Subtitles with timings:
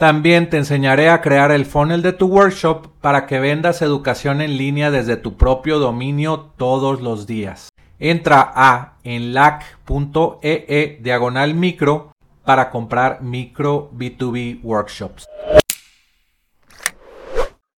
[0.00, 4.56] También te enseñaré a crear el funnel de tu workshop para que vendas educación en
[4.56, 7.68] línea desde tu propio dominio todos los días.
[7.98, 12.12] Entra a enlac.ee e diagonal micro
[12.46, 15.26] para comprar micro B2B workshops.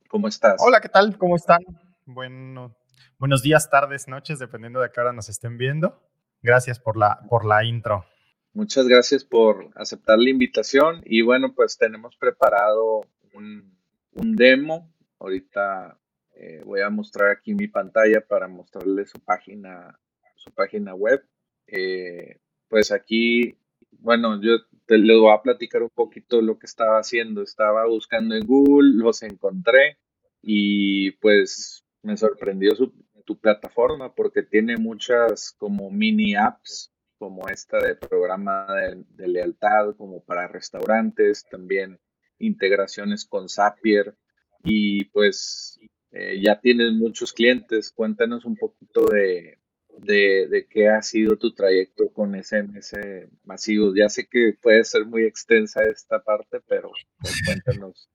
[0.08, 0.62] ¿Cómo estás?
[0.64, 1.18] Hola, ¿qué tal?
[1.18, 1.58] ¿Cómo están?
[2.06, 2.76] Bueno,
[3.18, 6.00] buenos días, tardes, noches, dependiendo de qué hora nos estén viendo.
[6.42, 8.04] Gracias por la, por la intro.
[8.52, 13.02] Muchas gracias por aceptar la invitación y bueno, pues tenemos preparado
[13.38, 14.92] un, demo.
[15.18, 15.98] Ahorita
[16.34, 19.98] eh, voy a mostrar aquí mi pantalla para mostrarles su página,
[20.36, 21.24] su página web.
[21.66, 23.56] Eh, pues aquí,
[23.90, 27.42] bueno, yo te, les voy a platicar un poquito lo que estaba haciendo.
[27.42, 29.98] Estaba buscando en Google, los encontré
[30.42, 32.92] y pues me sorprendió su,
[33.24, 38.66] tu plataforma porque tiene muchas como mini apps como esta de programa
[39.08, 41.98] de lealtad como para restaurantes, también
[42.38, 44.16] integraciones con Zapier
[44.64, 45.78] y pues
[46.12, 47.92] eh, ya tienes muchos clientes.
[47.92, 49.58] Cuéntanos un poquito de,
[49.98, 52.96] de, qué ha sido tu trayecto con SMS
[53.44, 53.94] masivos.
[53.96, 56.90] Ya sé que puede ser muy extensa esta parte, pero
[57.20, 58.10] pues, cuéntanos.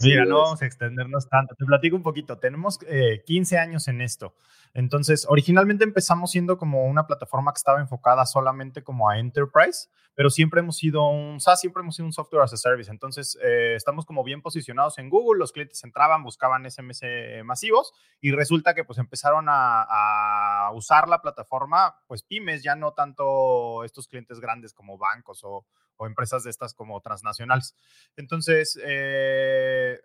[0.00, 1.54] Mira, no vamos a extendernos tanto.
[1.54, 2.38] Te platico un poquito.
[2.38, 4.34] Tenemos 15 eh, años en esto.
[4.74, 10.30] Entonces, originalmente empezamos siendo como una plataforma que estaba enfocada solamente como a enterprise, pero
[10.30, 12.90] siempre hemos sido un SaaS, siempre hemos sido un software as a service.
[12.90, 15.38] Entonces, eh, estamos como bien posicionados en Google.
[15.38, 17.02] Los clientes entraban, buscaban SMS
[17.44, 22.92] masivos y resulta que pues empezaron a, a usar la plataforma, pues pymes, ya no
[22.92, 25.64] tanto estos clientes grandes como bancos o,
[25.98, 27.74] o empresas de estas como transnacionales.
[28.16, 30.00] Entonces, eh,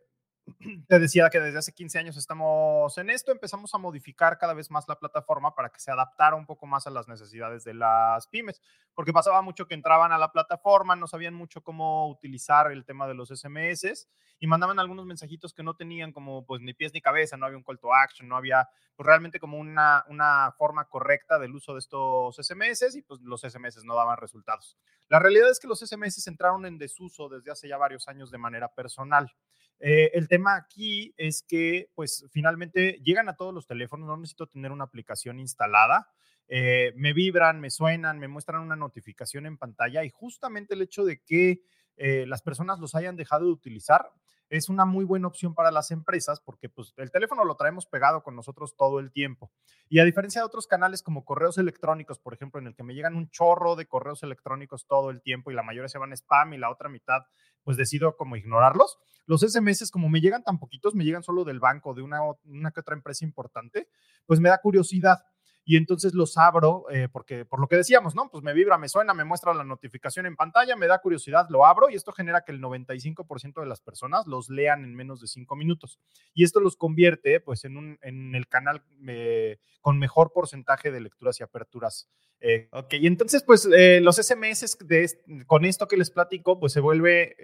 [0.87, 4.69] te decía que desde hace 15 años estamos en esto, empezamos a modificar cada vez
[4.69, 8.27] más la plataforma para que se adaptara un poco más a las necesidades de las
[8.27, 8.61] pymes,
[8.93, 13.07] porque pasaba mucho que entraban a la plataforma, no sabían mucho cómo utilizar el tema
[13.07, 14.07] de los SMS
[14.39, 17.57] y mandaban algunos mensajitos que no tenían como pues ni pies ni cabeza, no había
[17.57, 21.73] un call to action, no había pues realmente como una, una forma correcta del uso
[21.73, 24.77] de estos SMS y pues los SMS no daban resultados.
[25.07, 28.37] La realidad es que los SMS entraron en desuso desde hace ya varios años de
[28.37, 29.33] manera personal.
[29.79, 34.47] Eh, el tema aquí es que, pues, finalmente llegan a todos los teléfonos, no necesito
[34.47, 36.07] tener una aplicación instalada.
[36.47, 41.03] Eh, me vibran, me suenan, me muestran una notificación en pantalla y justamente el hecho
[41.05, 41.61] de que
[41.97, 44.09] eh, las personas los hayan dejado de utilizar
[44.57, 48.21] es una muy buena opción para las empresas porque pues, el teléfono lo traemos pegado
[48.21, 49.51] con nosotros todo el tiempo.
[49.89, 52.93] Y a diferencia de otros canales como correos electrónicos, por ejemplo, en el que me
[52.93, 56.53] llegan un chorro de correos electrónicos todo el tiempo y la mayoría se van spam
[56.53, 57.23] y la otra mitad
[57.63, 58.99] pues decido como ignorarlos.
[59.25, 62.71] Los SMS, como me llegan tan poquitos, me llegan solo del banco, de una, una
[62.71, 63.87] que otra empresa importante,
[64.27, 65.25] pues me da curiosidad
[65.65, 68.29] y entonces los abro, eh, porque por lo que decíamos, ¿no?
[68.29, 71.65] Pues me vibra, me suena, me muestra la notificación en pantalla, me da curiosidad, lo
[71.65, 75.27] abro y esto genera que el 95% de las personas los lean en menos de
[75.27, 75.99] cinco minutos.
[76.33, 80.99] Y esto los convierte, pues, en, un, en el canal eh, con mejor porcentaje de
[80.99, 82.09] lecturas y aperturas.
[82.41, 83.65] Eh, ok, y entonces, pues,
[84.01, 87.37] los SMS de, con esto que les platico, pues se vuelve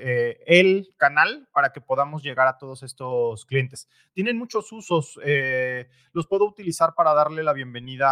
[0.46, 3.88] el canal para que podamos llegar a todos estos clientes.
[4.14, 5.18] Tienen muchos usos,
[6.12, 8.09] los puedo utilizar para darle la bienvenida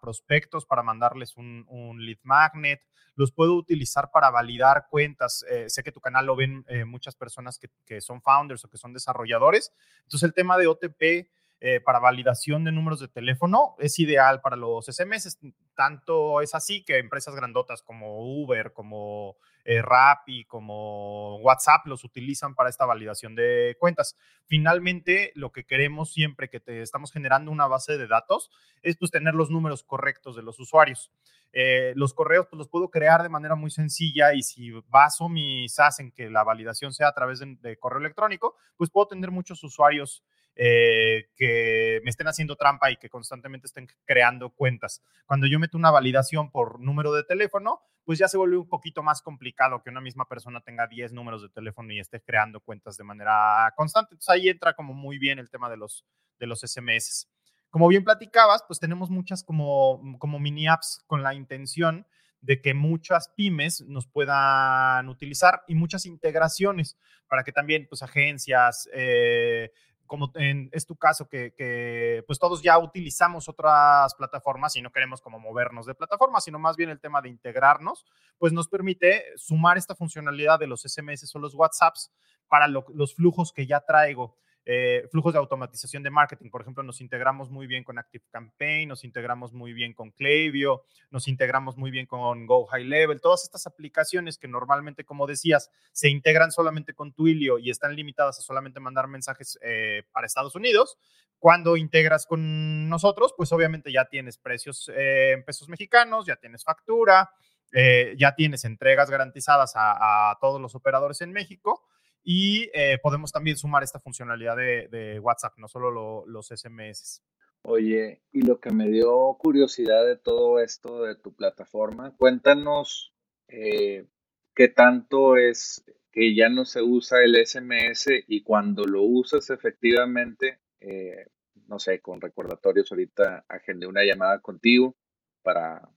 [0.00, 2.80] prospectos para mandarles un, lead magnet,
[3.16, 5.44] los puedo utilizar para validar cuentas.
[5.50, 8.78] Eh, sé que tu canal lo ven eh, muchas personas que, son founders o que
[8.78, 9.72] son desarrolladores.
[10.02, 11.28] Entonces el tema de OTP
[11.62, 15.38] eh, para validación de números de teléfono es ideal para los SMS.
[15.74, 22.54] Tanto es así que empresas grandotas como Uber, como eh, Rappi, como WhatsApp los utilizan
[22.54, 24.16] para esta validación de cuentas.
[24.46, 28.50] Finalmente, lo que queremos siempre que te estamos generando una base de datos
[28.82, 31.10] es pues tener los números correctos de los usuarios.
[31.52, 35.68] Eh, los correos pues los puedo crear de manera muy sencilla y si baso mi
[35.68, 39.62] SAS en que la validación sea a través de, correo electrónico, pues puedo tener muchos
[39.64, 40.22] usuarios
[40.54, 45.02] eh, que me estén haciendo trampa y que constantemente estén creando cuentas.
[45.26, 49.02] Cuando yo meto una validación por número de teléfono, pues ya se vuelve un poquito
[49.02, 52.96] más complicado que una misma persona tenga 10 números de teléfono y esté creando cuentas
[52.96, 54.14] de manera constante.
[54.14, 56.04] Entonces ahí entra como muy bien el tema de los,
[56.38, 57.28] de los SMS.
[57.70, 62.06] Como bien platicabas, pues tenemos muchas como, como mini apps con la intención
[62.40, 66.96] de que muchas pymes nos puedan utilizar y muchas integraciones
[67.28, 69.70] para que también pues agencias, eh,
[70.10, 75.20] como en, es tu caso, que, pues todos ya utilizamos otras plataformas y no queremos
[75.20, 78.04] como movernos de plataforma, sino más bien el tema de integrarnos,
[78.36, 82.10] pues nos permite sumar esta funcionalidad de los SMS o los WhatsApps
[82.48, 84.34] para los flujos que ya traigo.
[84.72, 88.88] Eh, flujos de automatización de marketing, por ejemplo, nos integramos muy bien con Active Campaign,
[88.88, 93.42] nos integramos muy bien con Klaviyo, nos integramos muy bien con Go High Level, todas
[93.42, 98.42] estas aplicaciones que normalmente, como decías, se integran solamente con Twilio y están limitadas a
[98.42, 100.98] solamente mandar mensajes eh, para Estados Unidos.
[101.40, 106.62] Cuando integras con nosotros, pues obviamente ya tienes precios eh, en pesos mexicanos, ya tienes
[106.62, 107.28] factura,
[107.72, 111.89] ya tienes entregas garantizadas a todos los operadores en México
[112.22, 117.22] y eh, podemos también sumar esta funcionalidad de, WhatsApp, no solo los SMS.
[117.62, 123.12] Oye, y lo que me dio curiosidad de todo esto de tu plataforma, cuéntanos
[123.48, 124.06] eh,
[124.54, 130.60] qué tanto es que ya no se usa el SMS y cuando lo usas efectivamente,
[130.80, 131.26] eh,
[131.66, 134.96] no sé, con recordatorios, ahorita agendé una llamada contigo
[135.42, 135.88] para,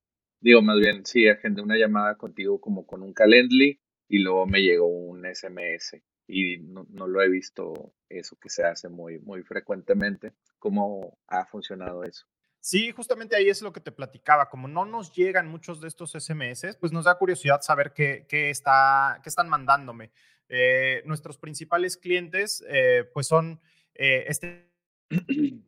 [0.41, 3.79] digo más bien, sí, agendé una llamada contigo como con un Calendly
[4.09, 8.89] y luego me llegó un SMS y no, lo he visto eso que se hace
[8.89, 10.33] muy, muy frecuentemente.
[10.59, 12.25] ¿Cómo ha funcionado eso?
[12.59, 14.49] Sí, justamente ahí es lo que te platicaba.
[14.49, 18.49] Como no nos llegan muchos de estos SMS, pues nos da curiosidad saber qué, qué
[18.49, 20.11] está, qué están mandándome.
[20.47, 23.61] Eh, nuestros principales clientes, eh, pues son
[23.95, 24.71] eh, este.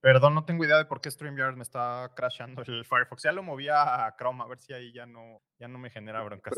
[0.00, 3.22] Perdón, no tengo idea de por qué StreamYard me está crashando el Firefox.
[3.22, 6.22] Ya lo movía a Chrome, a ver si ahí ya no, ya no me genera
[6.22, 6.54] broncas.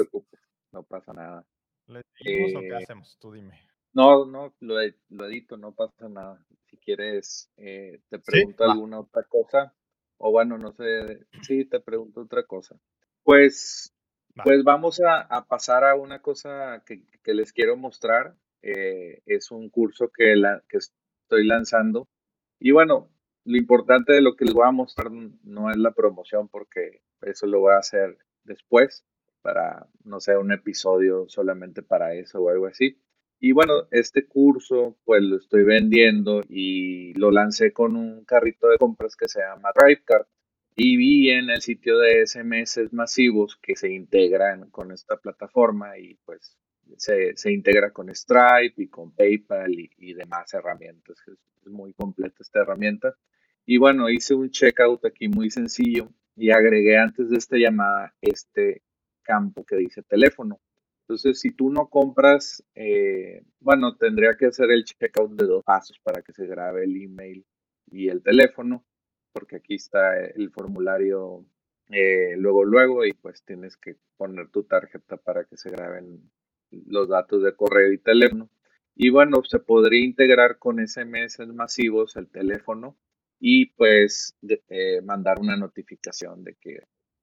[0.73, 1.45] no pasa nada.
[1.91, 3.19] ¿Le seguimos o qué eh, hacemos?
[3.21, 3.61] Tú dime.
[3.93, 4.77] No, no, lo,
[5.09, 6.45] lo edito, no pasa nada.
[6.67, 9.75] Si quieres, eh, te pregunto alguna otra cosa.
[10.19, 12.79] O bueno, no sé, sí, te pregunto otra cosa.
[13.25, 13.93] Pues,
[14.45, 18.37] pues vamos a, pasar a una cosa que, les quiero mostrar.
[18.63, 22.09] Eh, es un curso que, la, que estoy lanzando.
[22.61, 23.11] Y bueno,
[23.45, 27.47] lo importante de lo que les voy a mostrar no es la promoción, porque eso
[27.47, 29.05] lo voy a hacer después
[29.43, 32.99] para, no sé, un episodio solamente para eso o algo así.
[33.41, 38.77] Y bueno, este curso pues lo estoy vendiendo y lo lancé con un carrito de
[38.77, 40.27] compras que se llama DriveCard.
[40.77, 46.15] Y vi en el sitio de SMS masivos que se integran con esta plataforma y
[46.25, 46.57] pues
[46.97, 51.17] se, se integra con Stripe y con PayPal y, demás herramientas.
[51.27, 53.17] Es, es muy completa esta herramienta.
[53.67, 58.83] Y bueno, hice un checkout aquí muy sencillo y agregué antes de esta llamada este
[59.31, 60.61] campo que dice teléfono.
[61.03, 65.99] Entonces, si tú no compras, eh, bueno, tendría que hacer el checkout de dos pasos
[66.03, 67.45] para que se grabe el email
[67.93, 68.85] y el teléfono,
[69.33, 71.45] porque aquí está el formulario
[71.89, 76.31] eh, luego, luego, y pues tienes que poner tu tarjeta para que se graben
[76.71, 78.49] los datos de correo y teléfono.
[78.97, 82.97] Y bueno, se podría integrar con SMS masivos el teléfono
[83.41, 84.37] y pues
[84.69, 86.81] eh, mandar una notificación de que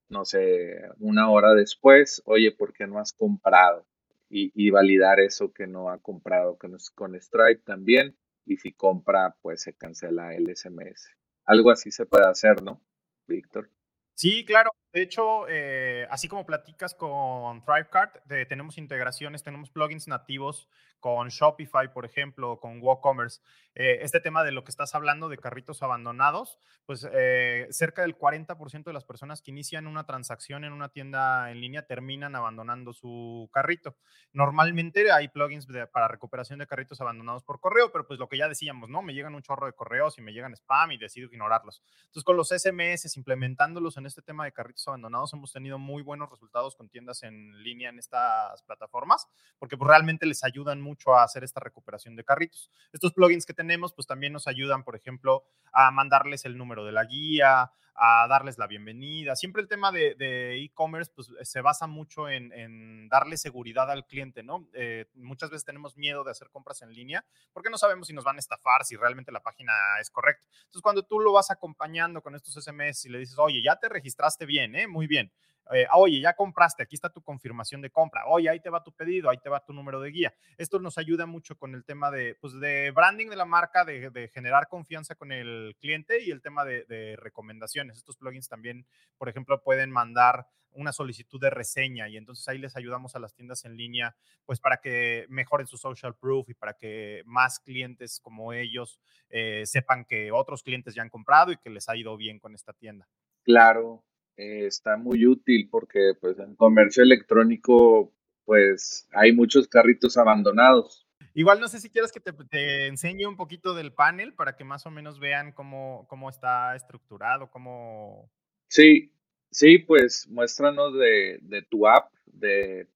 [0.09, 3.85] no sé, una hora después, oye, ¿por qué no has comprado?
[4.29, 8.17] Y, validar eso que no ha comprado con, con Stripe también.
[8.45, 11.15] Y si compra, pues se cancela el SMS.
[11.45, 12.81] Algo así se puede hacer, ¿no,
[13.25, 13.69] Víctor?
[14.15, 14.71] Sí, claro.
[14.93, 21.93] De hecho, eh, así como platicas con ThriveCard, tenemos integraciones, tenemos plugins nativos con Shopify,
[21.93, 23.41] por ejemplo, con WooCommerce.
[23.75, 28.17] Eh, este tema de lo que estás hablando de carritos abandonados, pues eh, cerca del
[28.17, 32.93] 40% de las personas que inician una transacción en una tienda en línea terminan abandonando
[32.93, 33.95] su carrito.
[34.33, 38.49] Normalmente hay plugins para recuperación de carritos abandonados por correo, pero pues lo que ya
[38.49, 39.01] decíamos, ¿no?
[39.01, 41.83] Me llegan un chorro de correos y me llegan spam y decido ignorarlos.
[42.05, 46.29] Entonces, con los SMS, implementándolos en este tema de carritos abandonados, hemos tenido muy buenos
[46.29, 51.23] resultados con tiendas en línea en estas plataformas, porque pues, realmente les ayudan mucho a
[51.23, 52.69] hacer esta recuperación de carritos.
[52.91, 56.91] Estos plugins que tenemos, pues también nos ayudan, por ejemplo, a mandarles el número de
[56.91, 59.35] la guía, a darles la bienvenida.
[59.35, 64.67] Siempre el tema de e-commerce pues, se basa mucho en, darle seguridad al cliente, ¿no?
[64.73, 68.23] Eh, muchas veces tenemos miedo de hacer compras en línea porque no sabemos si nos
[68.23, 70.45] van a estafar, si realmente la página es correcta.
[70.65, 73.89] Entonces, cuando tú lo vas acompañando con estos SMS y le dices, oye, ya te
[73.89, 74.87] registraste bien, ¿eh?
[74.87, 75.31] Muy bien.
[75.73, 78.91] Eh, oye, ya compraste, aquí está tu confirmación de compra, oye, ahí te va tu
[78.91, 80.33] pedido, ahí te va tu número de guía.
[80.57, 84.29] Esto nos ayuda mucho con el tema de, pues, de branding de la marca, de,
[84.33, 87.97] generar confianza con el cliente y el tema de, recomendaciones.
[87.97, 88.85] Estos plugins también,
[89.17, 93.33] por ejemplo, pueden mandar una solicitud de reseña y entonces ahí les ayudamos a las
[93.33, 98.19] tiendas en línea, pues para que mejoren su social proof y para que más clientes
[98.21, 102.15] como ellos eh, sepan que otros clientes ya han comprado y que les ha ido
[102.15, 103.07] bien con esta tienda.
[103.43, 104.03] Claro,
[104.37, 108.13] eh, está muy útil porque pues en comercio electrónico
[108.45, 111.05] pues hay muchos carritos abandonados.
[111.33, 114.85] Igual no sé si quieres que te, enseñe un poquito del panel para que más
[114.85, 118.31] o menos vean cómo, cómo está estructurado, cómo...
[118.69, 119.11] Sí,
[119.51, 122.87] sí, pues muéstranos de, de tu app, de,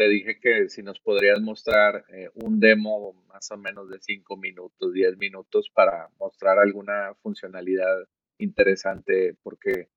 [0.00, 4.34] te dije que si nos podrías mostrar eh, un demo más o menos de 5
[4.38, 9.88] minutos, 10 minutos para mostrar alguna funcionalidad interesante, porque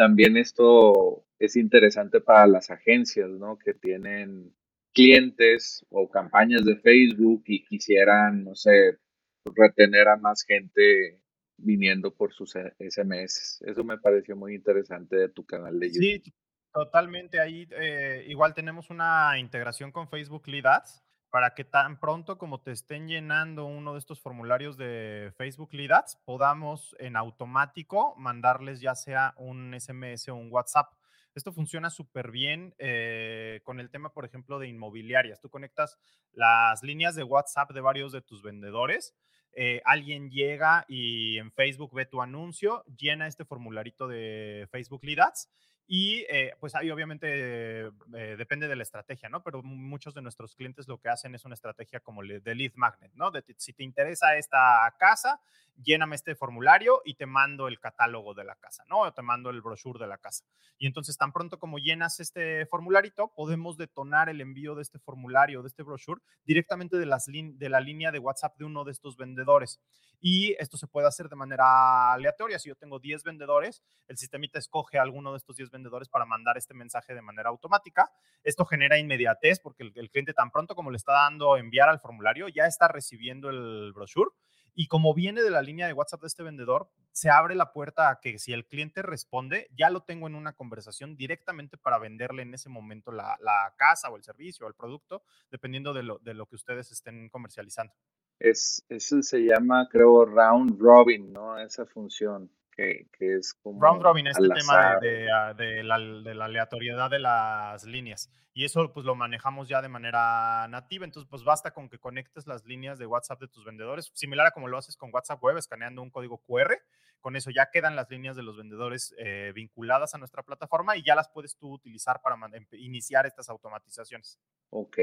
[0.00, 3.58] también esto es interesante para las agencias, ¿no?
[3.58, 4.50] Que tienen
[4.94, 8.96] clientes o campañas de Facebook y quisieran, no sé,
[9.44, 11.20] retener a más gente
[11.58, 13.60] viniendo por sus SMS.
[13.60, 16.00] Eso me pareció muy interesante de tu canal de YouTube.
[16.00, 16.32] Sí,
[16.72, 17.38] totalmente.
[17.38, 22.60] Ahí eh, igual tenemos una integración con Facebook Lead Ads para que tan pronto como
[22.60, 28.80] te estén llenando uno de estos formularios de Facebook Lead Ads, podamos en automático mandarles
[28.80, 30.92] ya sea un SMS o un WhatsApp.
[31.34, 35.40] Esto funciona súper bien eh, con el tema, por ejemplo, de inmobiliarias.
[35.40, 35.96] Tú conectas
[36.32, 39.14] las líneas de WhatsApp de varios de tus vendedores.
[39.52, 45.20] Eh, alguien llega y en Facebook ve tu anuncio, llena este formularito de Facebook Lead
[45.20, 45.48] Ads
[45.92, 47.90] y eh, pues ahí obviamente eh,
[48.38, 49.42] depende de la estrategia, ¿no?
[49.42, 53.10] Pero muchos de nuestros clientes lo que hacen es una estrategia como de lead magnet,
[53.14, 53.32] ¿no?
[53.32, 55.40] De, si te interesa esta casa,
[55.82, 59.00] lléname este formulario y te mando el catálogo de la casa, ¿no?
[59.00, 60.44] O te mando el brochure de la casa.
[60.78, 65.60] Y entonces tan pronto como llenas este formularito, podemos detonar el envío de este formulario,
[65.62, 69.16] de este brochure, directamente de, las de la línea de WhatsApp de uno de estos
[69.16, 69.80] vendedores.
[70.20, 72.58] Y esto se puede hacer de manera aleatoria.
[72.58, 75.79] Si yo tengo 10 vendedores, el sistemita escoge alguno de estos 10 vendedores
[76.10, 78.10] para mandar este mensaje de manera automática.
[78.42, 82.48] Esto genera inmediatez porque el, cliente tan pronto como le está dando enviar al formulario,
[82.48, 84.30] ya está recibiendo el brochure.
[84.74, 88.08] Y como viene de la línea de WhatsApp de este vendedor, se abre la puerta
[88.08, 92.42] a que si el cliente responde, ya lo tengo en una conversación directamente para venderle
[92.42, 93.36] en ese momento la,
[93.76, 97.28] casa o el servicio o el producto, dependiendo de lo, de lo que ustedes estén
[97.30, 97.92] comercializando.
[98.38, 101.58] Es, eso se llama, creo, round robin, ¿no?
[101.58, 103.80] Esa función que, que es como.
[103.80, 108.30] Round robin, este tema ah, de, la, de, la, aleatoriedad de las líneas.
[108.54, 111.04] Y eso, pues lo manejamos ya de manera nativa.
[111.04, 114.50] Entonces, pues basta con que conectes las líneas de WhatsApp de tus vendedores, similar a
[114.50, 116.74] como lo haces con WhatsApp Web, escaneando un código QR.
[117.20, 121.02] Con eso ya quedan las líneas de los vendedores eh, vinculadas a nuestra plataforma y
[121.02, 122.36] ya las puedes tú utilizar para
[122.72, 124.40] iniciar estas automatizaciones.
[124.70, 124.98] Ok.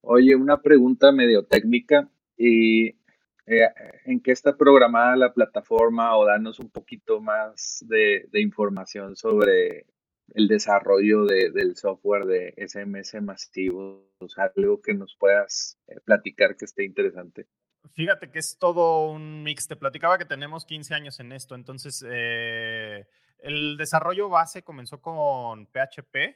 [0.00, 3.03] Oye, una pregunta medio técnica y
[3.46, 3.68] eh,
[4.06, 9.86] en qué está programada la plataforma o danos un poquito más de, información sobre
[10.34, 16.84] el desarrollo del software de SMS masivo, algo que nos puedas eh, platicar que esté
[16.84, 17.46] interesante.
[17.92, 19.68] Fíjate que es todo un mix.
[19.68, 23.06] Te platicaba que tenemos 15 años en esto, entonces eh,
[23.40, 26.34] el desarrollo base comenzó con PHP,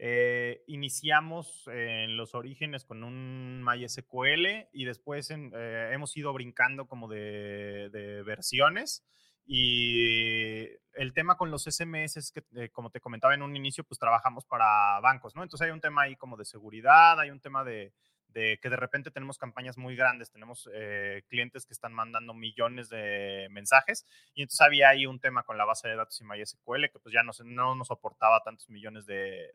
[0.00, 7.08] eh, iniciamos en los orígenes con un MySQL y después eh, hemos ido brincando como
[7.08, 9.04] de, versiones.
[9.44, 13.82] Y el tema con los SMS es que, eh, como te comentaba en un inicio,
[13.82, 15.42] pues trabajamos para bancos, ¿no?
[15.42, 17.92] Entonces hay un tema ahí como de seguridad, hay un tema de,
[18.28, 22.88] de que de repente tenemos campañas muy grandes, tenemos eh, clientes que están mandando millones
[22.88, 26.90] de mensajes y entonces había ahí un tema con la base de datos y MySQL
[26.90, 29.54] que pues ya no, no nos soportaba tantos millones de,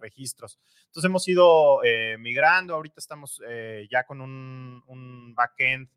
[0.00, 0.58] registros.
[0.86, 5.88] Entonces hemos ido eh, migrando, ahorita estamos eh, ya con un, un backend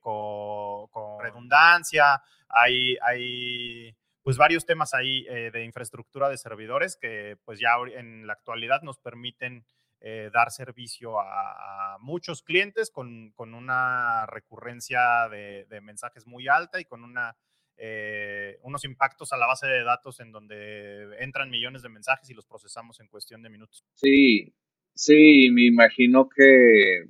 [0.00, 2.96] con, con, redundancia, hay...
[3.02, 8.82] hay pues varios temas ahí de infraestructura de servidores que pues ya en la actualidad
[8.82, 9.64] nos permiten
[10.00, 17.02] eh, dar servicio a, muchos clientes con, una recurrencia de, mensajes muy alta y con
[17.02, 17.36] una
[17.76, 22.34] eh, unos impactos a la base de datos en donde entran millones de mensajes y
[22.34, 23.84] los procesamos en cuestión de minutos.
[23.94, 24.54] Sí,
[24.94, 27.04] sí, me imagino que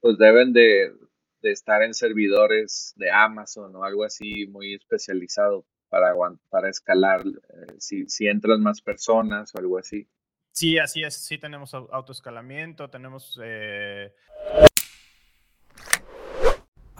[0.00, 0.92] pues deben de,
[1.42, 6.14] estar en servidores de Amazon o algo así muy especializado para,
[6.48, 10.08] para escalar eh, si, si entran más personas o algo así.
[10.52, 11.14] Sí, así es.
[11.14, 13.38] Sí tenemos autoescalamiento, tenemos...
[13.42, 14.12] Eh,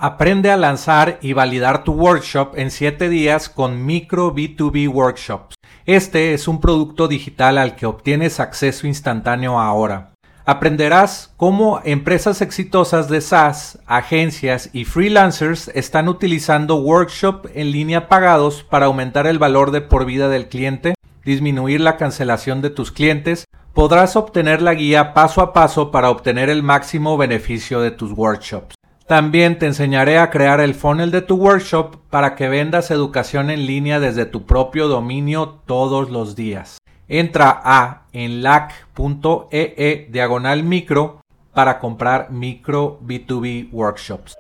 [0.03, 5.57] Aprende a lanzar y validar tu workshop en 7 días con Micro B2B Workshops.
[5.85, 10.15] Este es un producto digital al que obtienes acceso instantáneo ahora.
[10.47, 18.63] Aprenderás cómo empresas exitosas de SaaS, agencias y freelancers están utilizando workshop en línea pagados
[18.63, 23.45] para aumentar el valor de por vida del cliente, disminuir la cancelación de tus clientes.
[23.73, 28.75] Podrás obtener la guía paso a paso para obtener el máximo beneficio de tus workshops.
[29.07, 33.67] También te enseñaré a crear el funnel de tu workshop para que vendas educación en
[33.67, 36.79] línea desde tu propio dominio todos los días.
[37.09, 41.21] Entra a enlac.ee e diagonal micro
[41.53, 44.37] para comprar micro B2B workshops.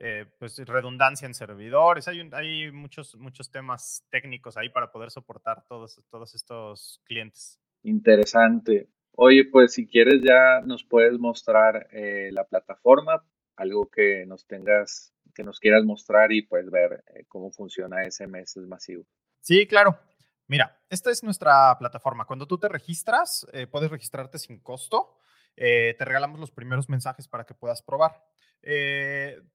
[0.00, 5.64] Eh, pues redundancia en servidores, hay, hay muchos, muchos temas técnicos ahí para poder soportar
[5.66, 7.58] todos, todos estos clientes.
[7.82, 8.88] Interesante.
[9.16, 13.24] Oye, pues si quieres ya nos puedes mostrar eh, la plataforma,
[13.56, 18.56] algo que nos tengas, que nos quieras mostrar y pues ver eh, cómo funciona SMS
[18.68, 19.04] masivo.
[19.40, 19.98] Sí, claro.
[20.46, 22.24] Mira, esta es nuestra plataforma.
[22.24, 25.18] Cuando tú te registras, puedes registrarte sin costo.
[25.54, 28.12] te regalamos los primeros mensajes para que puedas probar.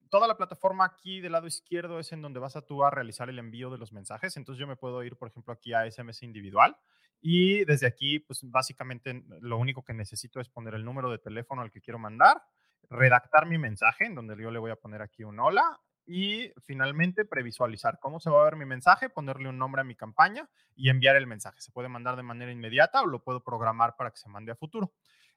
[0.10, 3.30] Toda la plataforma aquí del lado izquierdo es en donde vas a tú a realizar
[3.30, 4.38] el envío de los mensajes.
[4.38, 6.78] Entonces yo me puedo ir, por ejemplo, aquí a SMS individual
[7.22, 11.62] y desde aquí, pues básicamente lo único que necesito es poner el número de teléfono
[11.62, 12.44] al que quiero mandar,
[12.90, 17.24] redactar mi mensaje, en donde yo le voy a poner aquí un hola, y finalmente
[17.24, 20.90] previsualizar cómo se va a ver mi mensaje, ponerle un nombre a mi campaña y
[20.90, 21.62] enviar el mensaje.
[21.62, 24.56] Se puede mandar de manera inmediata o lo puedo programar para que se mande a
[24.56, 24.92] futuro.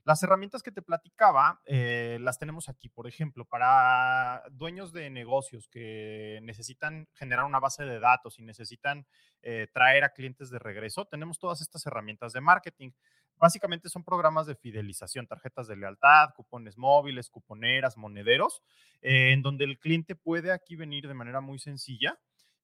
[0.06, 5.66] Las herramientas que te platicaba eh, las tenemos aquí, por ejemplo, para dueños de negocios
[5.66, 9.04] que necesitan generar una base de datos y necesitan
[9.42, 12.92] eh, traer a clientes de regreso, tenemos todas estas herramientas de marketing.
[13.34, 18.62] Básicamente son programas de fidelización, tarjetas de lealtad, cupones móviles, cuponeras, monederos,
[19.02, 22.16] eh, en donde el cliente puede aquí venir de manera muy sencilla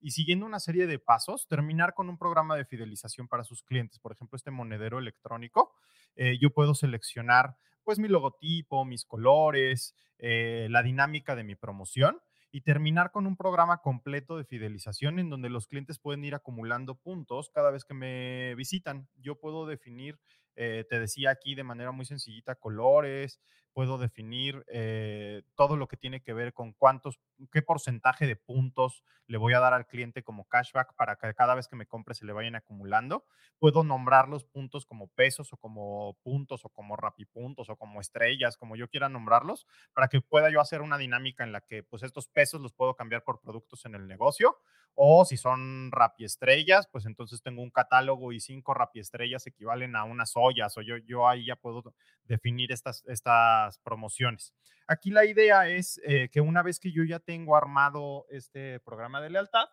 [0.03, 4.01] y siguiendo una serie de pasos, terminar con un programa de fidelización para sus clientes.
[4.01, 5.73] Por ejemplo, este monedero electrónico,
[6.17, 12.21] eh, yo puedo seleccionar pues mi logotipo, mis colores, eh, la dinámica de mi promoción
[12.51, 16.97] y terminar con un programa completo de fidelización en donde los clientes pueden ir acumulando
[16.97, 19.09] puntos cada vez que me visitan.
[19.17, 20.19] Yo puedo definir,
[20.55, 23.41] eh, te decía aquí de manera muy sencillita, colores,
[23.73, 29.05] puedo definir eh, todo lo que tiene que ver con cuántos, qué porcentaje de puntos
[29.27, 32.15] le voy a dar al cliente como cashback para que cada vez que me compre
[32.15, 33.25] se le vayan acumulando.
[33.59, 38.57] Puedo nombrar los puntos como pesos o como puntos o como rapipuntos o como estrellas,
[38.57, 42.03] como yo quiera nombrarlos, para que pueda yo hacer una dinámica en la que pues
[42.03, 44.59] estos pesos los puedo cambiar por productos en el negocio
[44.95, 50.33] o si son rapiestrellas, pues entonces tengo un catálogo y cinco rapiestrellas equivalen a unas
[50.35, 54.55] ollas o yo, yo ahí ya puedo definir estas, estas promociones.
[54.87, 59.20] Aquí la idea es eh, que una vez que yo ya tengo armado este programa
[59.20, 59.66] de lealtad,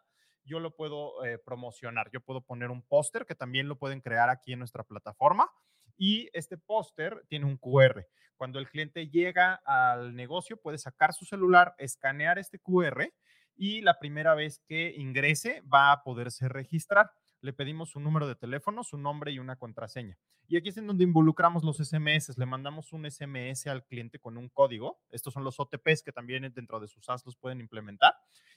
[0.43, 2.10] yo lo puedo eh, promocionar.
[2.12, 5.49] Yo puedo poner un póster que también lo pueden crear aquí en nuestra plataforma
[5.97, 8.06] y este póster tiene un QR.
[8.38, 13.12] Cuando el cliente llega al negocio puede sacar su celular, escanear este QR
[13.58, 17.12] y la primera vez que ingrese va a poderse registrar.
[17.41, 20.17] Le pedimos un número de teléfono, su nombre y una contraseña.
[20.47, 22.38] Y aquí es en donde involucramos los SMS.
[22.38, 24.99] Le mandamos un SMS al cliente con un código.
[25.10, 28.13] Estos son los OTPs que también dentro de sus SaaS pueden implementar.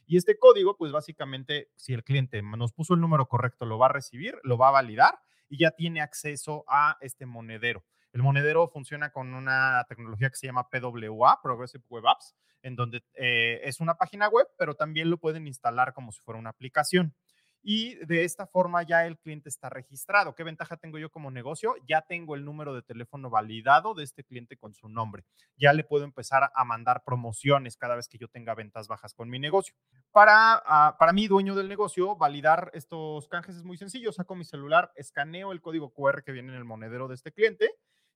[0.07, 3.87] Y este código, pues básicamente, si el cliente nos puso el número correcto, lo va
[3.87, 7.85] a recibir, lo va a validar y ya tiene acceso a este monedero.
[8.12, 13.05] El monedero funciona con una tecnología que se llama PWA, Progressive Web Apps, en donde
[13.14, 17.14] eh, es una página web, pero también lo pueden instalar como si fuera una aplicación.
[17.62, 20.35] Y de esta forma ya el cliente está registrado.
[20.35, 21.75] ¿Qué ventaja tengo yo como negocio?
[21.87, 25.25] Ya tengo el número de teléfono validado de este cliente con su nombre.
[25.57, 29.29] Ya le puedo empezar a mandar promociones cada vez que yo tenga ventas bajas con
[29.31, 29.75] mi negocio.
[30.11, 34.12] Para, uh, para mí, dueño del negocio, validar estos canjes es muy sencillo.
[34.12, 37.70] Saco mi celular, escaneo el código QR que viene en el monedero de este cliente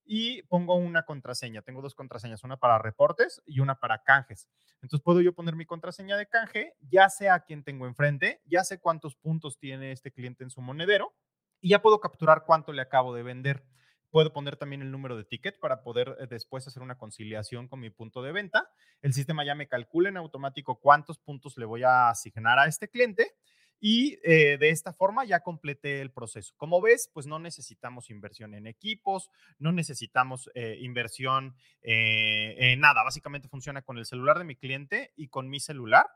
[0.07, 1.63] y pongo una contraseña.
[1.63, 4.49] Tengo dos contraseñas, una para reportes y una para canjes.
[4.77, 8.65] Entonces puedo yo poner mi contraseña de canje, ya sé a quién tengo enfrente, ya
[8.65, 11.15] sé cuántos puntos tiene este cliente en su monedero
[11.61, 13.65] y ya puedo capturar cuánto le acabo de vender
[14.11, 17.81] Puedo poner también el número de ticket para poder eh, después hacer una conciliación con
[17.81, 18.71] mi punto de venta.
[19.03, 22.89] El sistema ya me calcula en automático cuántos puntos le voy a asignar a este
[22.89, 23.35] cliente
[23.81, 26.55] y eh, de esta forma ya completé el proceso.
[26.57, 33.05] Como ves, pues no necesitamos inversión en equipos, no necesitamos eh, inversión en nada.
[33.05, 36.07] Básicamente funciona con el celular de mi cliente y con mi celular.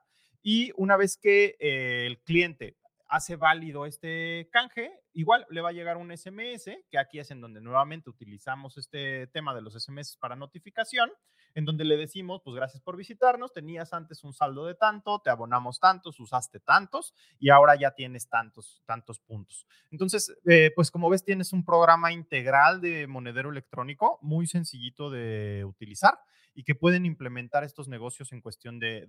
[0.42, 2.76] Y una vez que el cliente
[3.10, 7.40] hace válido este canje, igual le va a llegar un SMS, que aquí es en
[7.40, 11.10] donde nuevamente utilizamos este tema de los SMS para notificación,
[11.54, 15.30] en donde le decimos, pues gracias por visitarnos, tenías antes un saldo de tanto, te
[15.30, 19.66] abonamos tantos, usaste tantos y ahora ya tienes tantos, tantos puntos.
[19.90, 25.64] Entonces, eh, pues como ves, tienes un programa integral de monedero electrónico muy sencillito de
[25.66, 26.20] utilizar
[26.54, 29.06] y que pueden implementar estos negocios en cuestión de,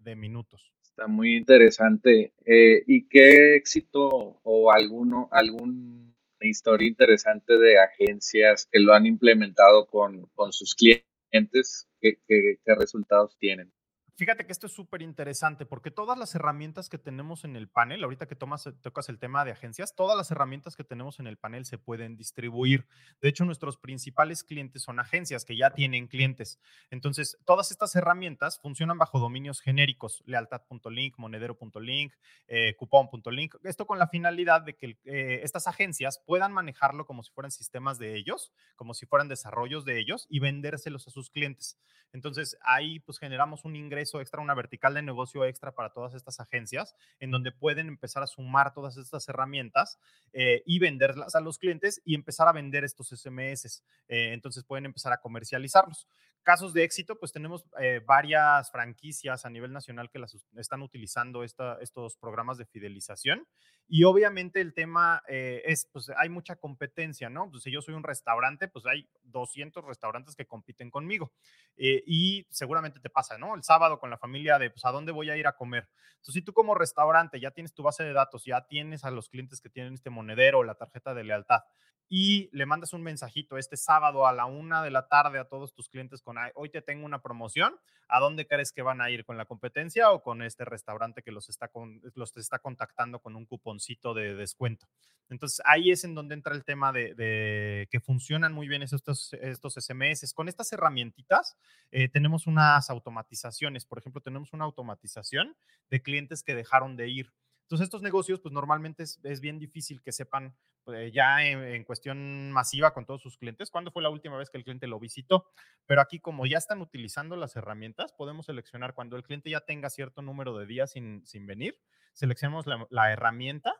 [0.00, 0.72] de, minutos.
[0.82, 2.32] Está muy interesante.
[2.44, 9.86] Eh, ¿Y qué éxito o alguno, alguna historia interesante de agencias que lo han implementado
[9.86, 11.88] con, con sus clientes?
[12.00, 13.72] ¿Qué, qué, qué resultados tienen?
[14.20, 18.04] Fíjate que esto es súper interesante porque todas las herramientas que tenemos en el panel,
[18.04, 21.38] ahorita que tomas, tocas el tema de agencias, todas las herramientas que tenemos en el
[21.38, 22.86] panel se pueden distribuir.
[23.22, 26.60] De hecho, nuestros principales clientes son agencias que ya tienen clientes.
[26.90, 32.12] Entonces, todas estas herramientas funcionan bajo dominios genéricos, lealtad.link, monedero.link,
[32.46, 33.54] eh, cupón.link.
[33.64, 37.98] Esto con la finalidad de que eh, estas agencias puedan manejarlo como si fueran sistemas
[37.98, 41.78] de ellos, como si fueran desarrollos de ellos y vendérselos a sus clientes.
[42.12, 46.40] Entonces, ahí pues generamos un ingreso extra, una vertical de negocio extra para todas estas
[46.40, 49.98] agencias, en donde pueden empezar a sumar todas estas herramientas
[50.32, 53.84] eh, y venderlas a los clientes y empezar a vender estos SMS.
[54.08, 56.08] Eh, entonces pueden empezar a comercializarlos.
[56.42, 61.44] Casos de éxito, pues tenemos eh, varias franquicias a nivel nacional que las están utilizando
[61.44, 63.46] esta, estos programas de fidelización.
[63.86, 67.50] Y obviamente el tema es, pues hay mucha competencia, ¿no?
[67.50, 71.32] Pues si yo soy un restaurante, pues hay 200 restaurantes que compiten conmigo.
[71.76, 73.56] y seguramente te pasa, ¿no?
[73.56, 75.88] El sábado con la familia de, pues, ¿a dónde voy a ir a comer?
[76.20, 79.28] Entonces, si tú como restaurante ya tienes tu base de datos, ya tienes a los
[79.28, 81.62] clientes que tienen este monedero, la tarjeta de lealtad,
[82.08, 85.72] y le mandas un mensajito este sábado a la una de la tarde a todos
[85.72, 86.22] tus clientes
[86.54, 87.74] hoy te tengo una promoción,
[88.08, 89.24] ¿a dónde crees que van a ir?
[89.24, 91.70] ¿Con la competencia o con este restaurante que los está,
[92.14, 94.86] los está contactando con un cuponcito de descuento?
[95.28, 99.74] Entonces, ahí es en donde entra el tema de, que funcionan muy bien estos, estos
[99.74, 100.32] SMS.
[100.34, 101.56] Con estas herramientitas
[101.92, 103.86] eh, tenemos unas automatizaciones.
[103.86, 105.56] Por ejemplo, tenemos una automatización
[105.88, 107.32] de clientes que dejaron de ir.
[107.70, 112.92] Entonces, estos negocios, pues normalmente es, bien difícil que sepan pues, ya en, cuestión masiva
[112.92, 115.46] con todos sus clientes cuándo fue la última vez que el cliente lo visitó.
[115.86, 119.88] Pero aquí, como ya están utilizando las herramientas, podemos seleccionar cuando el cliente ya tenga
[119.88, 121.78] cierto número de días sin, venir,
[122.12, 123.72] seleccionamos la, la herramienta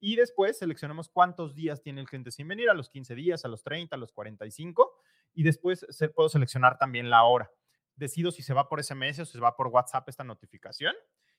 [0.00, 3.48] y después seleccionamos cuántos días tiene el cliente sin venir, a los 15 días, a
[3.48, 4.90] los 30, a los 45,
[5.34, 7.50] y después puedo seleccionar también la hora.
[7.94, 10.94] Decido si se va por SMS o si se va por WhatsApp esta notificación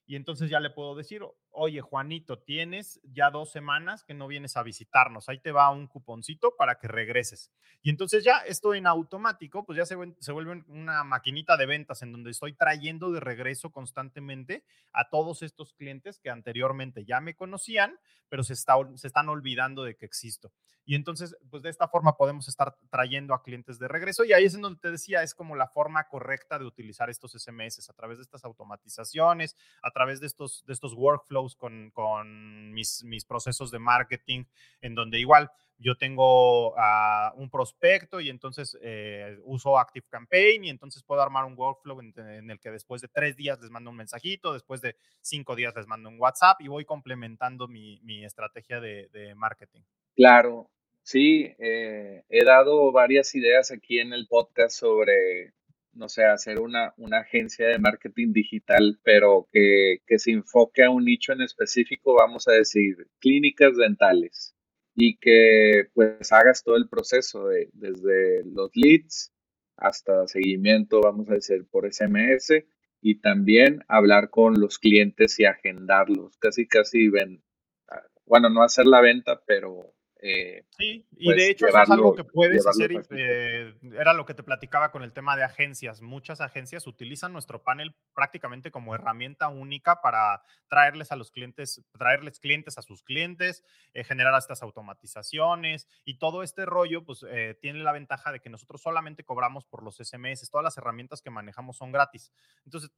[0.07, 4.55] y entonces ya le puedo decir, oye Juanito, tienes ya dos semanas que no vienes
[4.57, 7.51] a visitarnos, ahí te va un cuponcito para que regreses.
[7.81, 12.01] Y entonces ya esto en automático, pues ya se, se vuelve una maquinita de ventas
[12.01, 17.35] en donde estoy trayendo de regreso constantemente a todos estos clientes que anteriormente ya me
[17.35, 17.97] conocían,
[18.29, 20.51] pero se, está, se están olvidando de que existo.
[20.87, 24.23] Y entonces, pues de esta forma podemos estar trayendo a clientes de regreso.
[24.23, 27.31] Y ahí es en donde te decía, es como la forma correcta de utilizar estos
[27.31, 32.73] SMS a través de estas automatizaciones, a través de estos, de estos workflows con, con
[32.73, 34.43] mis, mis procesos de marketing,
[34.81, 40.69] en donde igual yo tengo uh, un prospecto y entonces eh, uso Active Campaign y
[40.69, 43.89] entonces puedo armar un workflow en, en, el que después de tres días les mando
[43.89, 48.25] un mensajito, después de cinco días les mando un WhatsApp y voy complementando mi, mi
[48.25, 49.81] estrategia de, de marketing.
[50.13, 50.69] Claro,
[51.07, 55.53] Sí, eh, he dado varias ideas aquí en el podcast sobre,
[55.95, 60.89] no sé, hacer una, una agencia de marketing digital, pero que, que, se enfoque a
[60.89, 64.55] un nicho en específico, vamos a decir, clínicas dentales,
[64.93, 69.33] y que pues hagas todo el proceso de, desde los leads
[69.77, 72.63] hasta seguimiento, vamos a decir, por SMS,
[73.01, 77.43] y también hablar con los clientes y agendarlos, casi casi ven,
[77.89, 79.94] ah, bueno, no hacer la venta, pero
[80.27, 84.25] eh, sí, y de pues, hecho eso es algo que puedes hacer, eh, era lo
[84.25, 86.01] que te platicaba con el tema de agencias.
[86.01, 92.39] Muchas agencias utilizan nuestro panel prácticamente como herramienta única para traerles a los clientes, traerles
[92.39, 97.23] clientes a sus clientes, eh, generar estas automatizaciones y todo este rollo, pues
[97.61, 101.29] tiene la ventaja de que nosotros solamente cobramos por los SMS, todas las herramientas que
[101.29, 102.33] manejamos son gratis.
[102.65, 102.89] Entonces,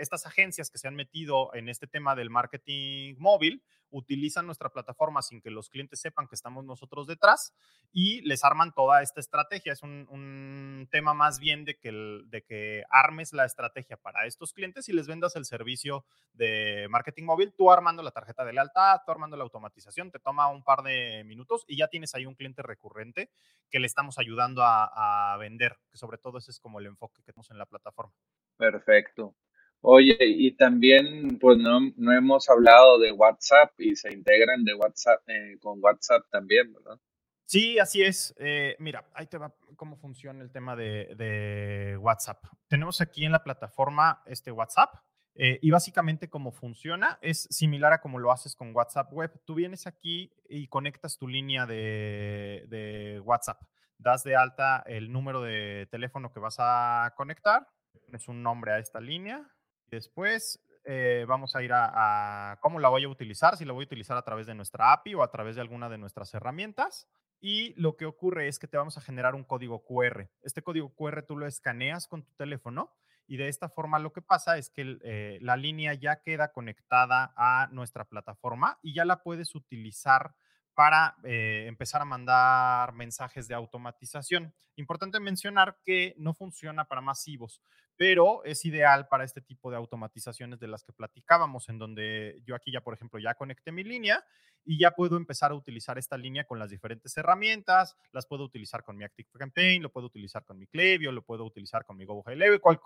[0.00, 5.22] estas agencias que se han metido en este tema del marketing móvil utilizan nuestra plataforma
[5.22, 7.52] sin que los clientes sepan que estamos nosotros detrás
[7.92, 9.72] y les arman toda esta estrategia.
[9.72, 11.92] Es un, tema más bien de que,
[12.26, 17.24] de que armes la estrategia para estos clientes y les vendas el servicio de marketing
[17.24, 20.82] móvil, tú armando la tarjeta de lealtad, tú armando la automatización, te toma un par
[20.82, 23.30] de minutos y ya tienes ahí un cliente recurrente
[23.70, 27.16] que le estamos ayudando a, a vender, que sobre todo ese es como el enfoque
[27.16, 28.14] que tenemos en la plataforma.
[28.56, 29.34] Perfecto.
[29.82, 35.22] Oye, y también, pues no, no hemos hablado de WhatsApp y se integran de WhatsApp
[35.26, 36.98] eh, con WhatsApp también, ¿verdad?
[37.46, 38.34] Sí, así es.
[38.38, 42.44] Eh, mira, ahí te va cómo funciona el tema de, WhatsApp.
[42.68, 44.94] Tenemos aquí en la plataforma este WhatsApp
[45.34, 49.40] eh, y básicamente cómo funciona es similar a como lo haces con WhatsApp Web.
[49.46, 53.60] Tú vienes aquí y conectas tu línea de, de WhatsApp.
[53.98, 57.66] Das de alta el número de teléfono que vas a conectar,
[58.06, 59.44] pones un nombre a esta línea,
[59.90, 63.86] Después eh, vamos a ir a, cómo la voy a utilizar, si la voy a
[63.86, 67.08] utilizar a través de nuestra API o a través de alguna de nuestras herramientas.
[67.40, 70.28] Y lo que ocurre es que te vamos a generar un código QR.
[70.42, 72.94] Este código QR tú lo escaneas con tu teléfono
[73.26, 77.32] y de esta forma lo que pasa es que eh, la línea ya queda conectada
[77.36, 80.34] a nuestra plataforma y ya la puedes utilizar
[80.74, 84.54] para eh, empezar a mandar mensajes de automatización.
[84.76, 87.62] Importante mencionar que no funciona para masivos,
[88.00, 92.54] pero es ideal para este tipo de automatizaciones de las que platicábamos, en donde yo
[92.54, 94.24] aquí ya, por ejemplo, ya conecté mi línea
[94.64, 98.84] y ya puedo empezar a utilizar esta línea con las diferentes herramientas, las puedo utilizar
[98.84, 102.06] con mi Active Campaign, lo puedo utilizar con mi Klaviyo, lo puedo utilizar con mi
[102.06, 102.24] Go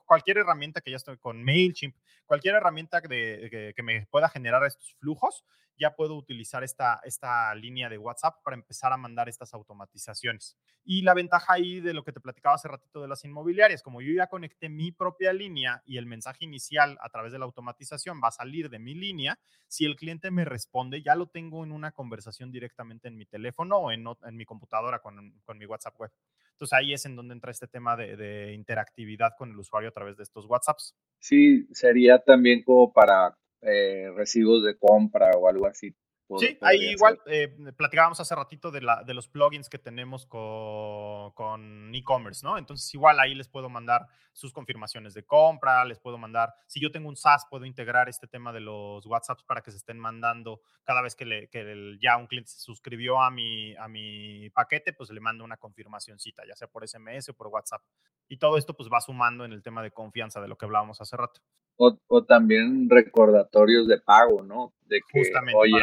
[0.05, 1.95] cualquier herramienta que ya estoy con MailChimp,
[2.27, 5.45] cualquier herramienta que, que me pueda generar estos flujos,
[5.79, 10.57] ya puedo utilizar esta, esta línea de WhatsApp para empezar a mandar estas automatizaciones.
[10.85, 14.01] Y la ventaja ahí de lo que te platicaba hace ratito de las inmobiliarias, como
[14.01, 18.23] yo ya conecté mi propia línea y el mensaje inicial a través de la automatización
[18.25, 19.39] va a salir de mi línea,
[19.69, 23.77] si el cliente me responde, ya lo tengo en una conversación directamente en mi teléfono
[23.77, 26.11] o en, en mi computadora con, con, mi WhatsApp web.
[26.53, 30.17] Entonces ahí es en donde entra este tema de, interactividad con el usuario a través
[30.17, 30.95] de estos WhatsApps.
[31.19, 35.95] Sí, sería también como para eh, recibos de compra o algo así.
[36.39, 41.33] Sí, ahí igual eh, platicábamos hace ratito de, la, de los plugins que tenemos con,
[41.33, 42.57] con e-commerce, ¿no?
[42.57, 46.91] Entonces igual ahí les puedo mandar sus confirmaciones de compra, les puedo mandar, si yo
[46.91, 50.63] tengo un SaaS, puedo integrar este tema de los WhatsApps para que se estén mandando
[50.83, 54.95] cada vez que, le, que ya un cliente se suscribió a mi, a mi paquete,
[54.95, 57.83] pues le mando una confirmacióncita, ya sea por SMS o por WhatsApp.
[58.29, 61.01] Y todo esto pues va sumando en el tema de confianza de lo que hablábamos
[61.01, 61.43] hace rato.
[61.77, 64.73] O, o, también recordatorios de pago, ¿no?
[64.87, 65.81] De que, Justamente, oye,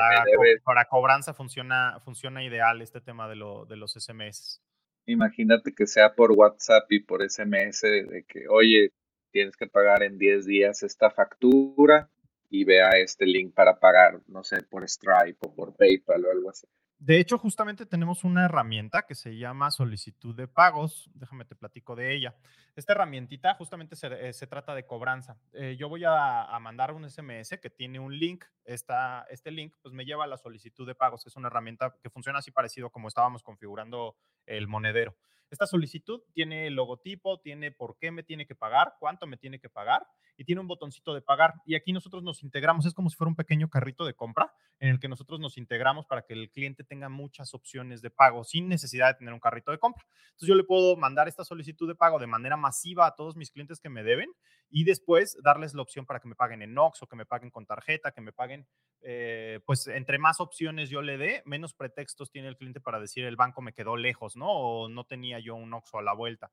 [0.63, 4.61] para, cobranza funciona, funciona ideal este tema de, lo, de los SMS.
[5.05, 8.93] Imagínate que sea por WhatsApp y por SMS de que, oye,
[9.31, 12.09] tienes que pagar en 10 días esta factura
[12.49, 16.49] y vea este link para pagar, no sé, por Stripe o por PayPal o algo
[16.49, 16.67] así.
[17.03, 21.09] De hecho, justamente tenemos una herramienta que se llama solicitud de pagos.
[21.15, 22.35] Déjame te platico de ella.
[22.75, 25.35] Esta herramientita justamente se, eh, trata de cobranza.
[25.51, 28.45] Eh, yo voy a, mandar un SMS que tiene un link.
[28.65, 31.95] Esta, este link pues me lleva a la solicitud de pagos, que es una herramienta
[32.03, 35.17] que funciona así parecido como estábamos configurando el monedero.
[35.49, 39.59] Esta solicitud tiene el logotipo, tiene por qué me tiene que pagar, cuánto me tiene
[39.59, 40.05] que pagar
[40.41, 41.53] y tiene un botoncito de pagar.
[41.65, 44.89] Y aquí nosotros nos integramos, es como si fuera un pequeño carrito de compra en
[44.89, 48.67] el que nosotros nos integramos para que el cliente tenga muchas opciones de pago sin
[48.67, 50.03] necesidad de tener un carrito de compra.
[50.29, 53.51] Entonces yo le puedo mandar esta solicitud de pago de manera masiva a todos mis
[53.51, 54.31] clientes que me deben
[54.71, 57.51] y después darles la opción para que me paguen en Nox o que me paguen
[57.51, 58.65] con tarjeta, que me paguen,
[59.01, 63.25] eh, pues entre más opciones yo le dé, menos pretextos tiene el cliente para decir
[63.25, 64.47] el banco me quedó lejos, ¿no?
[64.49, 66.51] O no tenía yo un Oxxo a la vuelta.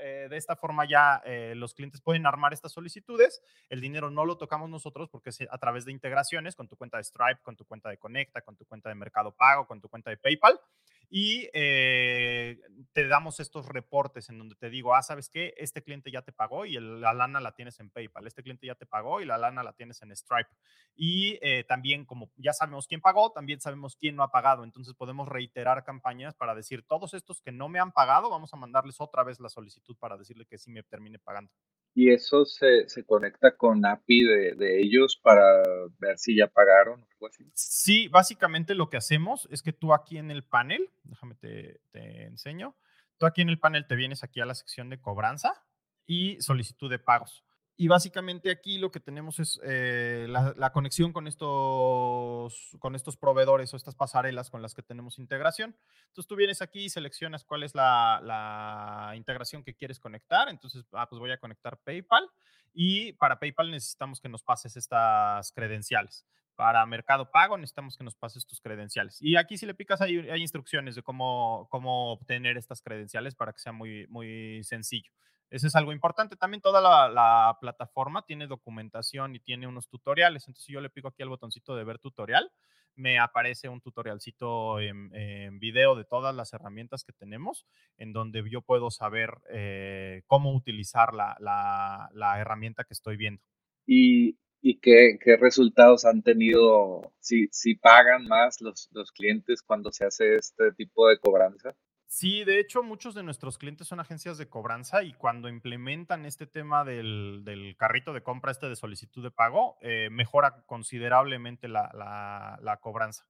[0.00, 3.42] Eh, de esta forma ya eh, los clientes pueden armar estas solicitudes.
[3.68, 6.96] El dinero no lo tocamos nosotros porque es a través de integraciones con tu cuenta
[6.96, 9.88] de Stripe, con tu cuenta de Conecta, con tu cuenta de Mercado Pago, con tu
[9.88, 10.60] cuenta de PayPal
[11.08, 12.58] y eh,
[12.92, 15.54] te damos estos reportes en donde te digo, ah, ¿sabes qué?
[15.56, 18.74] Este cliente ya te pagó y la lana la tienes en PayPal, este cliente ya
[18.74, 20.50] te pagó y la lana la tienes en Stripe.
[20.94, 24.94] Y eh, también como ya sabemos quién pagó, también sabemos quién no ha pagado, entonces
[24.94, 29.00] podemos reiterar campañas para decir, todos estos que no me han pagado, vamos a mandarles
[29.00, 31.52] otra vez la solicitud para decirle que sí me termine pagando.
[31.98, 35.62] Y eso se, se conecta con API de, de, ellos para
[35.98, 37.50] ver si ya pagaron o algo así.
[37.54, 42.24] Sí, básicamente lo que hacemos es que tú aquí en el panel, déjame te, te
[42.24, 42.76] enseño,
[43.16, 45.64] tú aquí en el panel te vienes aquí a la sección de cobranza
[46.04, 47.46] y solicitud de pagos.
[47.78, 53.72] Y básicamente aquí lo que tenemos es eh, la, conexión con estos, con estos proveedores
[53.74, 55.76] o estas pasarelas con las que tenemos integración.
[56.06, 60.48] Entonces tú vienes aquí y seleccionas cuál es la, integración que quieres conectar.
[60.48, 62.26] Entonces, ah, pues voy a conectar PayPal
[62.72, 66.24] y para PayPal necesitamos que nos pases estas credenciales.
[66.54, 69.20] Para Mercado Pago necesitamos que nos pases tus credenciales.
[69.20, 73.52] Y aquí si le picas hay, hay instrucciones de cómo, cómo obtener estas credenciales para
[73.52, 75.12] que sea muy, muy sencillo.
[75.50, 76.36] Eso es algo importante.
[76.36, 80.46] También toda la, plataforma tiene documentación y tiene unos tutoriales.
[80.46, 82.50] Entonces, si yo le pico aquí al botoncito de ver tutorial,
[82.94, 87.66] me aparece un tutorialcito en, video de todas las herramientas que tenemos,
[87.98, 93.42] en donde yo puedo saber eh, cómo utilizar la, herramienta que estoy viendo.
[93.86, 94.38] ¿Y,
[94.80, 97.12] qué, resultados han tenido?
[97.20, 101.76] Si, pagan más los clientes cuando se hace este tipo de cobranza.
[102.18, 106.46] Sí, de hecho, muchos de nuestros clientes son agencias de cobranza y cuando implementan este
[106.46, 113.26] tema del, carrito de compra, este de solicitud de pago, eh, mejora considerablemente la, cobranza.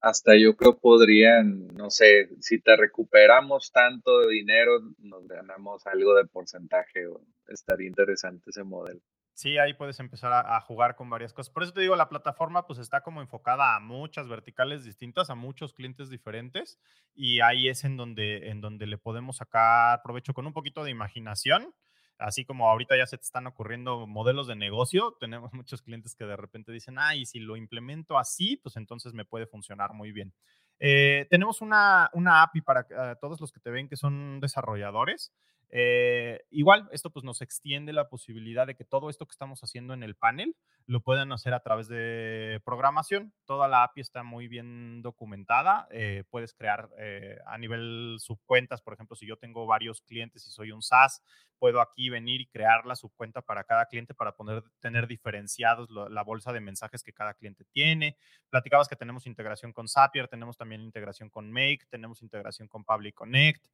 [0.00, 6.14] Hasta, yo creo podrían, no sé, si te recuperamos tanto de dinero, nos ganamos algo
[6.14, 7.08] de porcentaje.
[7.48, 9.00] estaría interesante ese modelo.
[9.34, 11.52] Sí, ahí puedes empezar a, jugar con varias cosas.
[11.52, 15.34] Por eso te digo, la plataforma pues está como enfocada a muchas verticales distintas, a
[15.34, 16.78] muchos clientes diferentes
[17.16, 20.92] y ahí es en donde, en donde le podemos sacar provecho con un poquito de
[20.92, 21.74] imaginación.
[22.16, 26.24] Así como ahorita ya se te están ocurriendo modelos de negocio, tenemos muchos clientes que
[26.24, 30.32] de repente dicen, ah, si lo implemento así, pues entonces me puede funcionar muy bien.
[30.78, 35.32] Eh, tenemos una, una API para eh, todos los que te ven que son desarrolladores.
[35.76, 39.92] Eh, igual, esto pues nos extiende la posibilidad de que todo esto que estamos haciendo
[39.92, 40.54] en el panel
[40.86, 43.32] lo puedan hacer a través de programación.
[43.44, 45.88] Toda la API está muy bien documentada.
[45.90, 50.52] Eh, puedes crear eh, a nivel subcuentas, por ejemplo, si yo tengo varios clientes y
[50.52, 51.24] soy un SaaS,
[51.58, 56.22] puedo aquí venir y crear la subcuenta para cada cliente para poder tener diferenciados la
[56.22, 58.16] bolsa de mensajes que cada cliente tiene.
[58.48, 63.14] Platicabas que tenemos integración con Zapier, tenemos también integración con Make, tenemos integración con Public
[63.14, 63.66] Connect.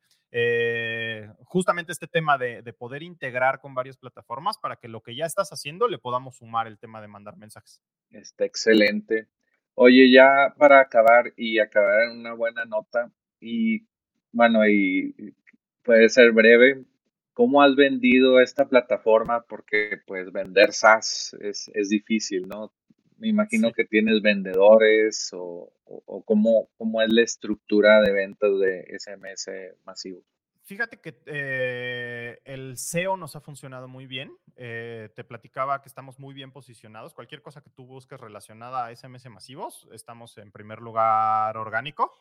[1.44, 5.50] justamente este tema de, poder integrar con varias plataformas para que lo que ya estás
[5.50, 7.82] haciendo le podamos sumar el tema de mandar mensajes.
[8.10, 9.26] Está excelente.
[9.74, 13.86] Oye, ya para acabar y acabar en una buena nota y
[14.32, 15.34] bueno, y
[15.82, 16.84] puede ser breve,
[17.32, 19.42] ¿cómo has vendido esta plataforma?
[19.48, 22.72] Porque pues vender SaaS es, difícil, ¿no?
[23.18, 28.96] Me imagino que tienes vendedores o, o, cómo, cómo, es la estructura de ventas de
[28.98, 29.50] SMS
[29.84, 30.22] masivo.
[30.70, 34.30] Fíjate que eh, el SEO nos ha funcionado muy bien.
[34.54, 37.12] Eh, te platicaba que estamos muy bien posicionados.
[37.12, 42.12] Cualquier cosa que tú busques relacionada a SMS masivos, estamos en primer lugar orgánico.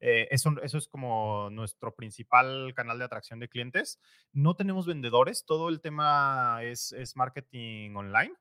[0.00, 4.00] Eh, eso, es como nuestro principal canal de atracción de clientes.
[4.32, 8.32] No tenemos vendedores, todo el tema es marketing online.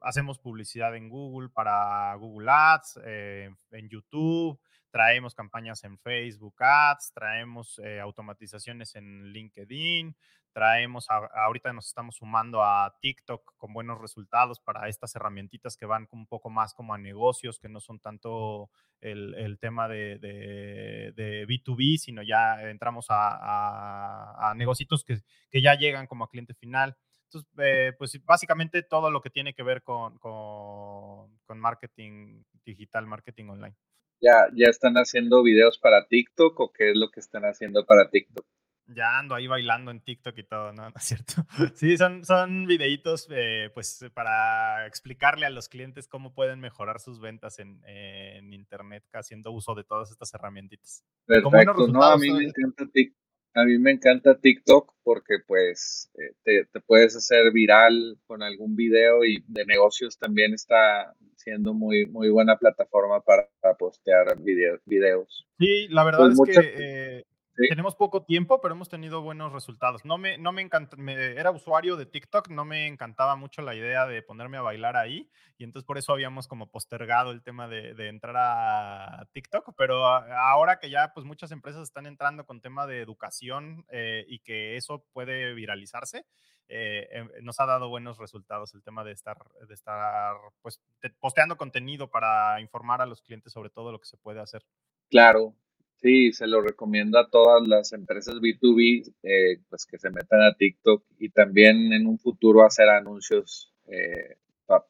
[0.00, 4.58] hacemos publicidad en Google para Google Ads, en YouTube,
[4.96, 10.16] traemos campañas en Facebook Ads, traemos eh, automatizaciones en LinkedIn,
[10.54, 16.08] traemos, ahorita nos estamos sumando a TikTok con buenos resultados para estas herramientitas que van
[16.12, 18.70] un poco más como a negocios, que no son tanto
[19.02, 26.06] el, tema de, de, B2B, sino ya entramos a, a, negocios que, que, ya llegan
[26.06, 26.96] como a cliente final.
[27.24, 33.50] Entonces, eh, pues básicamente todo lo que tiene que ver con, con marketing digital, marketing
[33.50, 33.76] online
[34.20, 38.08] ya, ya están haciendo videos para TikTok o qué es lo que están haciendo para
[38.10, 38.44] TikTok?
[38.88, 40.82] Ya ando ahí bailando en TikTok y todo, ¿no?
[40.90, 41.46] ¿No es cierto?
[41.74, 47.20] Sí, son, son videitos eh, pues para explicarle a los clientes cómo pueden mejorar sus
[47.20, 51.04] ventas en, en Internet haciendo uso de todas estas herramientitas.
[51.26, 53.25] Perfecto, no, a mí me encanta TikTok
[53.56, 56.10] a mí me encanta TikTok porque pues
[56.44, 62.04] eh, te, puedes hacer viral con algún video y de negocios también está siendo muy,
[62.06, 65.46] muy buena plataforma para, postear videos.
[65.58, 66.74] Sí, la verdad pues es que
[67.18, 67.24] eh,
[67.68, 70.04] tenemos poco tiempo, pero hemos tenido buenos resultados.
[70.04, 74.06] No me, no me encanta, era usuario de TikTok, no me encantaba mucho la idea
[74.06, 77.94] de ponerme a bailar ahí, y entonces por eso habíamos como postergado el tema de,
[78.08, 83.00] entrar a TikTok, pero ahora que ya pues muchas empresas están entrando con tema de
[83.00, 86.26] educación eh, y que eso puede viralizarse,
[86.68, 89.36] eh, em, nos ha dado buenos resultados el tema de estar,
[89.68, 90.80] de estar pues
[91.20, 94.64] posteando contenido para informar a los clientes sobre todo lo que se puede hacer.
[95.08, 95.54] Claro,
[95.96, 100.54] Sí, se lo recomiendo a todas las empresas B2B eh, pues que se metan a
[100.54, 104.36] TikTok y también en un futuro hacer anuncios eh,